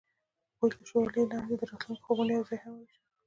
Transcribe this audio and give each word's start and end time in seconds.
هغوی 0.57 0.69
د 0.73 0.75
شعله 0.89 1.21
لاندې 1.31 1.53
د 1.57 1.61
راتلونکي 1.71 2.03
خوبونه 2.05 2.31
یوځای 2.33 2.59
هم 2.63 2.71
وویشل. 2.75 2.99